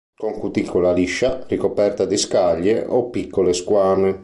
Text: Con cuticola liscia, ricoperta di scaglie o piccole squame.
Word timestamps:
Con 0.17 0.39
cuticola 0.39 0.91
liscia, 0.91 1.45
ricoperta 1.47 2.05
di 2.05 2.17
scaglie 2.17 2.83
o 2.87 3.11
piccole 3.11 3.53
squame. 3.53 4.19